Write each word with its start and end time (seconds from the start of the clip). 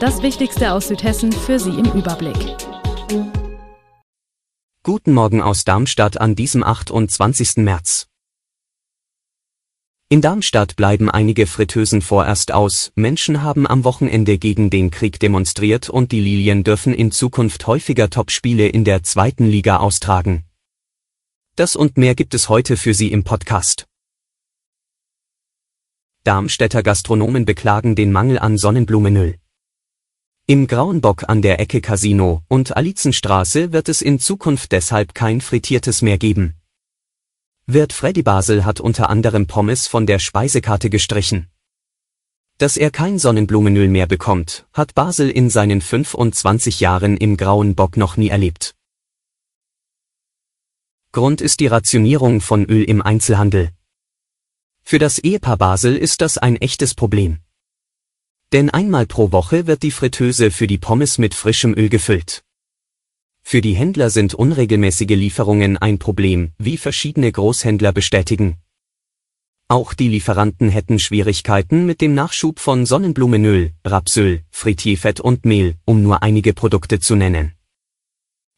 Das 0.00 0.22
Wichtigste 0.22 0.74
aus 0.74 0.86
Südhessen 0.86 1.32
für 1.32 1.58
Sie 1.58 1.70
im 1.70 1.86
Überblick. 1.86 2.36
Guten 4.84 5.12
Morgen 5.12 5.42
aus 5.42 5.64
Darmstadt 5.64 6.20
an 6.20 6.36
diesem 6.36 6.62
28. 6.62 7.56
März. 7.56 8.06
In 10.08 10.20
Darmstadt 10.20 10.76
bleiben 10.76 11.10
einige 11.10 11.48
Fritteusen 11.48 12.00
vorerst 12.00 12.52
aus, 12.52 12.92
Menschen 12.94 13.42
haben 13.42 13.66
am 13.66 13.82
Wochenende 13.82 14.38
gegen 14.38 14.70
den 14.70 14.92
Krieg 14.92 15.18
demonstriert 15.18 15.90
und 15.90 16.12
die 16.12 16.20
Lilien 16.20 16.62
dürfen 16.62 16.94
in 16.94 17.10
Zukunft 17.10 17.66
häufiger 17.66 18.08
Topspiele 18.08 18.68
in 18.68 18.84
der 18.84 19.02
zweiten 19.02 19.46
Liga 19.46 19.78
austragen. 19.78 20.44
Das 21.56 21.74
und 21.74 21.96
mehr 21.96 22.14
gibt 22.14 22.34
es 22.34 22.48
heute 22.48 22.76
für 22.76 22.94
Sie 22.94 23.10
im 23.10 23.24
Podcast. 23.24 23.88
Darmstädter 26.22 26.84
Gastronomen 26.84 27.44
beklagen 27.44 27.96
den 27.96 28.12
Mangel 28.12 28.38
an 28.38 28.58
Sonnenblumenöl. 28.58 29.38
Im 30.50 30.66
Grauen 30.66 31.02
Bock 31.02 31.28
an 31.28 31.42
der 31.42 31.60
Ecke 31.60 31.82
Casino 31.82 32.42
und 32.48 32.74
Alizenstraße 32.74 33.70
wird 33.74 33.90
es 33.90 34.00
in 34.00 34.18
Zukunft 34.18 34.72
deshalb 34.72 35.14
kein 35.14 35.42
frittiertes 35.42 36.00
mehr 36.00 36.16
geben. 36.16 36.54
Wirt 37.66 37.92
Freddy 37.92 38.22
Basel 38.22 38.64
hat 38.64 38.80
unter 38.80 39.10
anderem 39.10 39.46
Pommes 39.46 39.86
von 39.86 40.06
der 40.06 40.18
Speisekarte 40.18 40.88
gestrichen. 40.88 41.48
Dass 42.56 42.78
er 42.78 42.90
kein 42.90 43.18
Sonnenblumenöl 43.18 43.88
mehr 43.88 44.06
bekommt, 44.06 44.66
hat 44.72 44.94
Basel 44.94 45.28
in 45.28 45.50
seinen 45.50 45.82
25 45.82 46.80
Jahren 46.80 47.18
im 47.18 47.36
Grauen 47.36 47.74
Bock 47.74 47.98
noch 47.98 48.16
nie 48.16 48.30
erlebt. 48.30 48.74
Grund 51.12 51.42
ist 51.42 51.60
die 51.60 51.66
Rationierung 51.66 52.40
von 52.40 52.64
Öl 52.64 52.84
im 52.84 53.02
Einzelhandel. 53.02 53.72
Für 54.82 54.98
das 54.98 55.18
Ehepaar 55.18 55.58
Basel 55.58 55.94
ist 55.94 56.22
das 56.22 56.38
ein 56.38 56.56
echtes 56.56 56.94
Problem. 56.94 57.40
Denn 58.52 58.70
einmal 58.70 59.06
pro 59.06 59.30
Woche 59.30 59.66
wird 59.66 59.82
die 59.82 59.90
Fritteuse 59.90 60.50
für 60.50 60.66
die 60.66 60.78
Pommes 60.78 61.18
mit 61.18 61.34
frischem 61.34 61.74
Öl 61.74 61.90
gefüllt. 61.90 62.42
Für 63.42 63.60
die 63.60 63.74
Händler 63.74 64.08
sind 64.08 64.32
unregelmäßige 64.32 65.16
Lieferungen 65.16 65.76
ein 65.76 65.98
Problem, 65.98 66.52
wie 66.58 66.78
verschiedene 66.78 67.30
Großhändler 67.30 67.92
bestätigen. 67.92 68.56
Auch 69.68 69.92
die 69.92 70.08
Lieferanten 70.08 70.70
hätten 70.70 70.98
Schwierigkeiten 70.98 71.84
mit 71.84 72.00
dem 72.00 72.14
Nachschub 72.14 72.58
von 72.58 72.86
Sonnenblumenöl, 72.86 73.72
Rapsöl, 73.84 74.40
Frittierfett 74.50 75.20
und 75.20 75.44
Mehl, 75.44 75.74
um 75.84 76.02
nur 76.02 76.22
einige 76.22 76.54
Produkte 76.54 77.00
zu 77.00 77.16
nennen. 77.16 77.52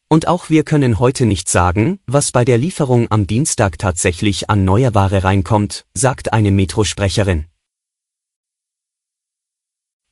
Und 0.07 0.29
auch 0.29 0.49
wir 0.49 0.63
können 0.63 0.99
heute 0.99 1.25
nicht 1.25 1.49
sagen, 1.49 1.99
was 2.05 2.31
bei 2.31 2.45
der 2.45 2.57
Lieferung 2.57 3.11
am 3.11 3.27
Dienstag 3.27 3.77
tatsächlich 3.77 4.49
an 4.49 4.63
neuer 4.63 4.93
Ware 4.93 5.25
reinkommt, 5.25 5.85
sagt 5.93 6.31
eine 6.31 6.51
Metrosprecherin 6.51 7.50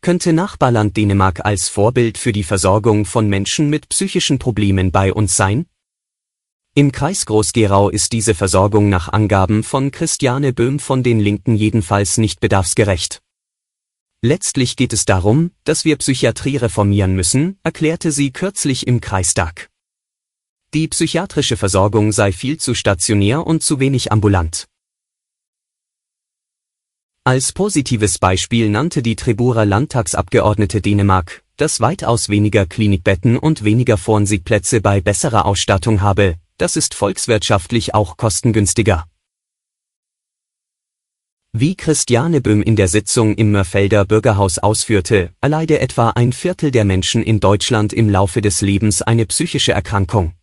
könnte 0.09 0.33
Nachbarland 0.33 0.97
Dänemark 0.97 1.45
als 1.45 1.69
Vorbild 1.69 2.17
für 2.17 2.31
die 2.31 2.41
Versorgung 2.41 3.05
von 3.05 3.27
Menschen 3.27 3.69
mit 3.69 3.89
psychischen 3.89 4.39
Problemen 4.39 4.91
bei 4.91 5.13
uns 5.13 5.35
sein? 5.35 5.67
Im 6.73 6.91
Kreis 6.91 7.27
Groß-Gerau 7.27 7.91
ist 7.91 8.11
diese 8.11 8.33
Versorgung 8.33 8.89
nach 8.89 9.09
Angaben 9.09 9.61
von 9.61 9.91
Christiane 9.91 10.51
Böhm 10.51 10.79
von 10.79 11.03
den 11.03 11.19
Linken 11.19 11.53
jedenfalls 11.55 12.17
nicht 12.17 12.39
bedarfsgerecht. 12.39 13.21
Letztlich 14.23 14.75
geht 14.77 14.93
es 14.93 15.05
darum, 15.05 15.51
dass 15.63 15.85
wir 15.85 15.95
Psychiatrie 15.97 16.57
reformieren 16.57 17.13
müssen, 17.13 17.59
erklärte 17.61 18.11
sie 18.11 18.31
kürzlich 18.31 18.87
im 18.87 19.01
Kreistag. 19.01 19.69
Die 20.73 20.87
psychiatrische 20.87 21.55
Versorgung 21.55 22.13
sei 22.13 22.31
viel 22.31 22.57
zu 22.57 22.73
stationär 22.73 23.45
und 23.45 23.61
zu 23.61 23.79
wenig 23.79 24.11
ambulant. 24.11 24.68
Als 27.29 27.53
positives 27.53 28.17
Beispiel 28.17 28.71
nannte 28.71 29.03
die 29.03 29.15
Treburer 29.15 29.63
Landtagsabgeordnete 29.63 30.81
Dänemark, 30.81 31.43
das 31.57 31.79
weitaus 31.79 32.27
weniger 32.27 32.65
Klinikbetten 32.65 33.37
und 33.37 33.63
weniger 33.63 33.97
Forensik-Plätze 33.97 34.81
bei 34.81 34.99
besserer 34.99 35.45
Ausstattung 35.45 36.01
habe, 36.01 36.37
das 36.57 36.75
ist 36.75 36.95
volkswirtschaftlich 36.95 37.93
auch 37.93 38.17
kostengünstiger. 38.17 39.05
Wie 41.51 41.75
Christiane 41.75 42.41
Böhm 42.41 42.63
in 42.63 42.75
der 42.75 42.87
Sitzung 42.87 43.35
im 43.35 43.51
Mörfelder 43.51 44.05
Bürgerhaus 44.05 44.57
ausführte, 44.57 45.29
erleide 45.39 45.79
etwa 45.81 46.09
ein 46.09 46.33
Viertel 46.33 46.71
der 46.71 46.83
Menschen 46.83 47.21
in 47.21 47.39
Deutschland 47.39 47.93
im 47.93 48.09
Laufe 48.09 48.41
des 48.41 48.61
Lebens 48.61 49.03
eine 49.03 49.27
psychische 49.27 49.73
Erkrankung. 49.73 50.33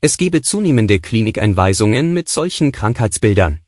Es 0.00 0.16
gebe 0.16 0.40
zunehmende 0.40 0.98
Klinikeinweisungen 0.98 2.14
mit 2.14 2.30
solchen 2.30 2.72
Krankheitsbildern. 2.72 3.63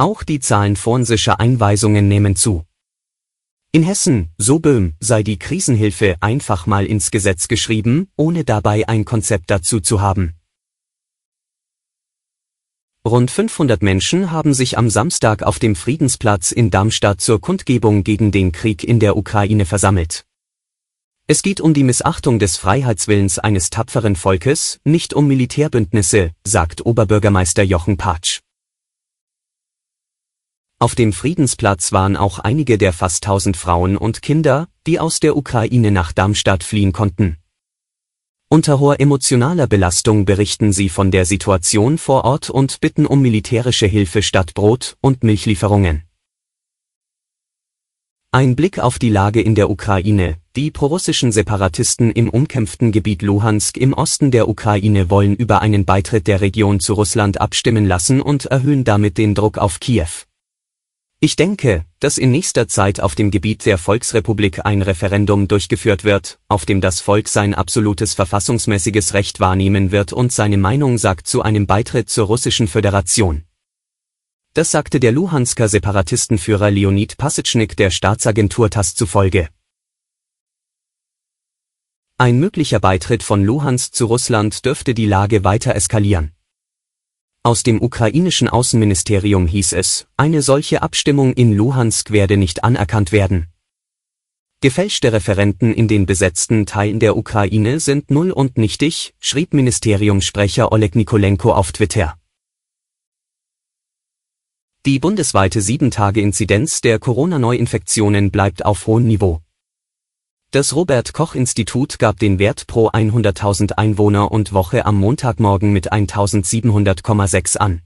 Auch 0.00 0.22
die 0.22 0.38
Zahlen 0.38 0.76
forensischer 0.76 1.40
Einweisungen 1.40 2.06
nehmen 2.06 2.36
zu. 2.36 2.64
In 3.72 3.82
Hessen, 3.82 4.30
so 4.38 4.60
Böhm, 4.60 4.94
sei 5.00 5.24
die 5.24 5.40
Krisenhilfe 5.40 6.14
einfach 6.20 6.66
mal 6.66 6.86
ins 6.86 7.10
Gesetz 7.10 7.48
geschrieben, 7.48 8.08
ohne 8.16 8.44
dabei 8.44 8.88
ein 8.88 9.04
Konzept 9.04 9.50
dazu 9.50 9.80
zu 9.80 10.00
haben. 10.00 10.34
Rund 13.04 13.32
500 13.32 13.82
Menschen 13.82 14.30
haben 14.30 14.54
sich 14.54 14.78
am 14.78 14.88
Samstag 14.88 15.42
auf 15.42 15.58
dem 15.58 15.74
Friedensplatz 15.74 16.52
in 16.52 16.70
Darmstadt 16.70 17.20
zur 17.20 17.40
Kundgebung 17.40 18.04
gegen 18.04 18.30
den 18.30 18.52
Krieg 18.52 18.84
in 18.84 19.00
der 19.00 19.16
Ukraine 19.16 19.66
versammelt. 19.66 20.24
Es 21.26 21.42
geht 21.42 21.60
um 21.60 21.74
die 21.74 21.84
Missachtung 21.84 22.38
des 22.38 22.56
Freiheitswillens 22.56 23.40
eines 23.40 23.68
tapferen 23.70 24.14
Volkes, 24.14 24.78
nicht 24.84 25.12
um 25.12 25.26
Militärbündnisse, 25.26 26.30
sagt 26.44 26.86
Oberbürgermeister 26.86 27.64
Jochen 27.64 27.96
Patsch. 27.96 28.40
Auf 30.80 30.94
dem 30.94 31.12
Friedensplatz 31.12 31.90
waren 31.90 32.16
auch 32.16 32.38
einige 32.38 32.78
der 32.78 32.92
fast 32.92 33.24
1000 33.26 33.56
Frauen 33.56 33.96
und 33.96 34.22
Kinder, 34.22 34.68
die 34.86 35.00
aus 35.00 35.18
der 35.18 35.36
Ukraine 35.36 35.90
nach 35.90 36.12
Darmstadt 36.12 36.62
fliehen 36.62 36.92
konnten. 36.92 37.36
Unter 38.48 38.78
hoher 38.78 39.00
emotionaler 39.00 39.66
Belastung 39.66 40.24
berichten 40.24 40.72
sie 40.72 40.88
von 40.88 41.10
der 41.10 41.26
Situation 41.26 41.98
vor 41.98 42.24
Ort 42.24 42.48
und 42.48 42.80
bitten 42.80 43.06
um 43.06 43.20
militärische 43.20 43.86
Hilfe 43.86 44.22
statt 44.22 44.54
Brot- 44.54 44.96
und 45.00 45.24
Milchlieferungen. 45.24 46.04
Ein 48.30 48.54
Blick 48.54 48.78
auf 48.78 49.00
die 49.00 49.10
Lage 49.10 49.40
in 49.40 49.56
der 49.56 49.70
Ukraine. 49.70 50.36
Die 50.54 50.70
prorussischen 50.70 51.32
Separatisten 51.32 52.12
im 52.12 52.30
umkämpften 52.30 52.92
Gebiet 52.92 53.22
Luhansk 53.22 53.76
im 53.78 53.94
Osten 53.94 54.30
der 54.30 54.48
Ukraine 54.48 55.10
wollen 55.10 55.34
über 55.34 55.60
einen 55.60 55.84
Beitritt 55.84 56.28
der 56.28 56.40
Region 56.40 56.78
zu 56.78 56.92
Russland 56.92 57.40
abstimmen 57.40 57.84
lassen 57.84 58.20
und 58.20 58.46
erhöhen 58.46 58.84
damit 58.84 59.18
den 59.18 59.34
Druck 59.34 59.58
auf 59.58 59.80
Kiew. 59.80 60.27
Ich 61.20 61.34
denke, 61.34 61.84
dass 61.98 62.16
in 62.16 62.30
nächster 62.30 62.68
Zeit 62.68 63.00
auf 63.00 63.16
dem 63.16 63.32
Gebiet 63.32 63.66
der 63.66 63.76
Volksrepublik 63.76 64.64
ein 64.64 64.82
Referendum 64.82 65.48
durchgeführt 65.48 66.04
wird, 66.04 66.38
auf 66.46 66.64
dem 66.64 66.80
das 66.80 67.00
Volk 67.00 67.26
sein 67.26 67.54
absolutes 67.54 68.14
verfassungsmäßiges 68.14 69.14
Recht 69.14 69.40
wahrnehmen 69.40 69.90
wird 69.90 70.12
und 70.12 70.30
seine 70.30 70.58
Meinung 70.58 70.96
sagt 70.96 71.26
zu 71.26 71.42
einem 71.42 71.66
Beitritt 71.66 72.08
zur 72.08 72.26
Russischen 72.26 72.68
Föderation. 72.68 73.42
Das 74.54 74.70
sagte 74.70 75.00
der 75.00 75.10
Luhansker 75.10 75.68
Separatistenführer 75.68 76.70
Leonid 76.70 77.16
Passitschnik 77.16 77.76
der 77.76 77.90
Staatsagentur 77.90 78.70
TASS 78.70 78.94
zufolge. 78.94 79.48
Ein 82.16 82.38
möglicher 82.38 82.78
Beitritt 82.78 83.24
von 83.24 83.44
Luhansk 83.44 83.92
zu 83.92 84.06
Russland 84.06 84.64
dürfte 84.64 84.94
die 84.94 85.06
Lage 85.06 85.42
weiter 85.42 85.74
eskalieren. 85.74 86.32
Aus 87.42 87.62
dem 87.62 87.80
ukrainischen 87.80 88.48
Außenministerium 88.48 89.46
hieß 89.46 89.72
es, 89.72 90.06
eine 90.16 90.42
solche 90.42 90.82
Abstimmung 90.82 91.32
in 91.32 91.54
Luhansk 91.54 92.10
werde 92.10 92.36
nicht 92.36 92.64
anerkannt 92.64 93.12
werden. 93.12 93.48
Gefälschte 94.60 95.12
Referenten 95.12 95.72
in 95.72 95.86
den 95.86 96.04
besetzten 96.04 96.66
Teilen 96.66 96.98
der 96.98 97.16
Ukraine 97.16 97.78
sind 97.78 98.10
null 98.10 98.32
und 98.32 98.58
nichtig, 98.58 99.14
schrieb 99.20 99.54
Ministeriumssprecher 99.54 100.72
Oleg 100.72 100.96
Nikolenko 100.96 101.52
auf 101.52 101.70
Twitter. 101.70 102.18
Die 104.84 104.98
bundesweite 104.98 105.60
7-Tage-Inzidenz 105.60 106.80
der 106.80 106.98
Corona-Neuinfektionen 106.98 108.30
bleibt 108.32 108.64
auf 108.64 108.86
hohem 108.86 109.06
Niveau. 109.06 109.42
Das 110.50 110.74
Robert 110.74 111.12
Koch 111.12 111.34
Institut 111.34 111.98
gab 111.98 112.18
den 112.18 112.38
Wert 112.38 112.66
pro 112.66 112.88
100.000 112.88 113.72
Einwohner 113.72 114.32
und 114.32 114.54
Woche 114.54 114.86
am 114.86 114.96
Montagmorgen 114.96 115.74
mit 115.74 115.92
1700,6 115.92 117.58
an. 117.58 117.82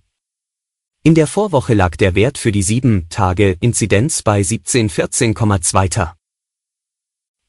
In 1.02 1.16
der 1.16 1.26
Vorwoche 1.26 1.74
lag 1.74 1.96
der 1.96 2.14
Wert 2.14 2.38
für 2.38 2.52
die 2.52 2.62
7-Tage-Inzidenz 2.62 4.22
bei 4.22 4.42
1714,2. 4.42 6.12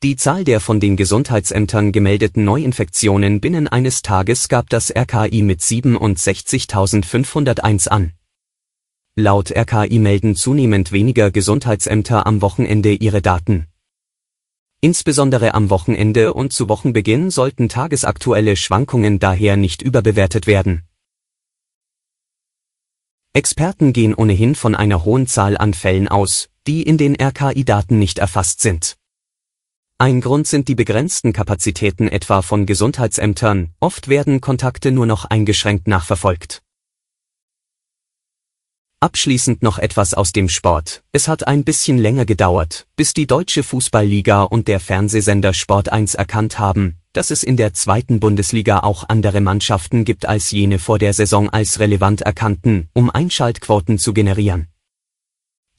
Die 0.01 0.15
Zahl 0.15 0.45
der 0.45 0.60
von 0.60 0.80
den 0.80 0.98
Gesundheitsämtern 0.98 1.92
gemeldeten 1.92 2.44
Neuinfektionen 2.44 3.39
binnen 3.39 3.68
eines 3.68 4.01
Tages 4.01 4.50
gab 4.50 4.68
das 4.71 4.89
RKI 4.89 5.44
mit 5.44 5.62
67.501 5.62 7.88
an. 7.88 8.13
Laut 9.15 9.56
RKI 9.56 10.00
melden 10.00 10.36
zunehmend 10.36 10.92
weniger 10.92 11.30
Gesundheitsämter 11.30 12.25
am 12.25 12.42
Wochenende 12.42 12.94
ihre 12.94 13.21
Daten. 13.21 13.68
Insbesondere 14.84 15.54
am 15.54 15.70
Wochenende 15.70 16.34
und 16.34 16.52
zu 16.52 16.68
Wochenbeginn 16.68 17.32
sollten 17.32 17.70
tagesaktuelle 17.70 18.58
Schwankungen 18.58 19.18
daher 19.18 19.56
nicht 19.56 19.82
überbewertet 19.82 20.46
werden. 20.46 20.84
Experten 23.32 23.94
gehen 23.94 24.14
ohnehin 24.14 24.56
von 24.56 24.76
einer 24.76 25.06
hohen 25.06 25.26
Zahl 25.26 25.58
an 25.58 25.74
Fällen 25.74 26.10
aus, 26.10 26.50
die 26.68 26.84
in 26.84 26.98
den 26.98 27.16
RKI-Daten 27.16 27.98
nicht 27.98 28.20
erfasst 28.20 28.60
sind. 28.60 28.98
Ein 30.00 30.20
Grund 30.20 30.48
sind 30.48 30.68
die 30.68 30.76
begrenzten 30.76 31.32
Kapazitäten 31.32 32.10
etwa 32.10 32.42
von 32.42 32.66
Gesundheitsämtern, 32.66 33.72
oft 33.80 34.10
werden 34.10 34.42
Kontakte 34.42 34.92
nur 34.92 35.06
noch 35.06 35.24
eingeschränkt 35.24 35.88
nachverfolgt. 35.88 36.62
Abschließend 39.04 39.62
noch 39.62 39.80
etwas 39.80 40.14
aus 40.14 40.32
dem 40.32 40.48
Sport. 40.48 41.04
Es 41.12 41.28
hat 41.28 41.46
ein 41.46 41.66
bisschen 41.66 41.98
länger 41.98 42.24
gedauert, 42.24 42.88
bis 42.96 43.14
die 43.14 43.28
Deutsche 43.28 43.62
Fußballliga 43.62 44.44
und 44.44 44.70
der 44.70 44.80
Fernsehsender 44.80 45.54
Sport 45.54 45.92
1 45.92 46.16
erkannt 46.16 46.58
haben, 46.58 46.96
dass 47.12 47.30
es 47.30 47.44
in 47.44 47.58
der 47.58 47.74
zweiten 47.74 48.22
Bundesliga 48.22 48.80
auch 48.80 49.04
andere 49.10 49.42
Mannschaften 49.42 50.06
gibt 50.06 50.26
als 50.26 50.52
jene 50.52 50.80
vor 50.80 51.00
der 51.00 51.12
Saison 51.12 51.50
als 51.50 51.82
relevant 51.82 52.22
erkannten, 52.22 52.88
um 52.94 53.10
Einschaltquoten 53.10 54.00
zu 54.00 54.14
generieren. 54.14 54.70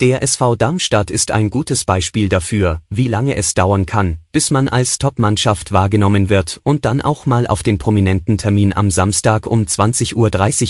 Der 0.00 0.22
SV 0.22 0.56
Darmstadt 0.56 1.10
ist 1.10 1.30
ein 1.30 1.48
gutes 1.48 1.86
Beispiel 1.86 2.28
dafür, 2.28 2.82
wie 2.90 3.08
lange 3.08 3.36
es 3.36 3.54
dauern 3.54 3.86
kann, 3.86 4.18
bis 4.32 4.50
man 4.50 4.68
als 4.68 4.98
Top-Mannschaft 4.98 5.72
wahrgenommen 5.72 6.28
wird 6.28 6.60
und 6.62 6.84
dann 6.84 7.00
auch 7.00 7.24
mal 7.24 7.46
auf 7.46 7.62
den 7.62 7.78
prominenten 7.78 8.36
Termin 8.36 8.74
am 8.74 8.90
Samstag 8.90 9.46
um 9.46 9.62
20.30 9.62 10.14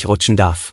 Uhr 0.05 0.09
rutschen 0.09 0.37
darf. 0.37 0.73